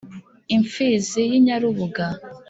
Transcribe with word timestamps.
Imfizi 0.55 1.21
y' 1.31 1.35
Inyarubuga 1.39 2.05